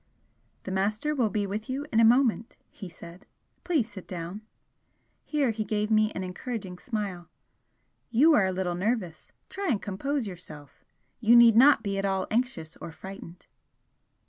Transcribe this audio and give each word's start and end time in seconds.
"The 0.63 0.71
Master 0.71 1.13
will 1.13 1.29
be 1.29 1.45
with 1.45 1.69
you 1.69 1.85
in 1.93 1.99
a 1.99 2.03
moment," 2.03 2.55
he 2.71 2.89
said 2.89 3.27
"Please 3.63 3.87
sit 3.91 4.07
down" 4.07 4.41
here 5.23 5.51
he 5.51 5.63
gave 5.63 5.91
me 5.91 6.11
an 6.13 6.23
encouraging 6.23 6.79
smile 6.79 7.29
"You 8.09 8.33
are 8.33 8.47
a 8.47 8.51
little 8.51 8.73
nervous 8.73 9.31
try 9.47 9.67
and 9.69 9.79
compose 9.79 10.25
yourself! 10.25 10.83
You 11.19 11.35
need 11.35 11.55
not 11.55 11.83
be 11.83 11.99
at 11.99 12.05
all 12.05 12.25
anxious 12.31 12.75
or 12.77 12.91
frightened!" 12.91 13.45